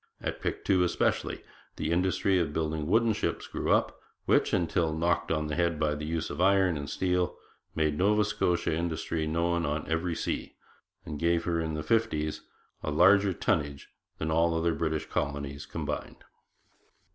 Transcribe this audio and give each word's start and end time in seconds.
At 0.19 0.41
Pictou, 0.41 0.81
especially, 0.83 1.43
the 1.75 1.91
industry 1.91 2.39
of 2.39 2.53
building 2.53 2.87
wooden 2.87 3.13
ships 3.13 3.45
grew 3.45 3.71
up, 3.71 3.99
which, 4.25 4.51
until 4.51 4.97
knocked 4.97 5.31
on 5.31 5.45
the 5.45 5.53
head 5.53 5.79
by 5.79 5.93
the 5.93 6.07
use 6.07 6.31
of 6.31 6.41
iron 6.41 6.75
and 6.75 6.89
steel, 6.89 7.37
made 7.75 7.99
Nova 7.99 8.25
Scotian 8.25 8.73
industry 8.73 9.27
known 9.27 9.63
on 9.63 9.87
every 9.87 10.15
sea, 10.15 10.55
and 11.05 11.19
gave 11.19 11.43
her 11.43 11.59
in 11.59 11.75
the 11.75 11.83
fifties 11.83 12.41
a 12.81 12.89
larger 12.89 13.31
tonnage 13.31 13.89
than 14.17 14.31
all 14.31 14.49
the 14.53 14.57
other 14.57 14.73
British 14.73 15.05
colonies 15.05 15.67
combined. 15.67 16.23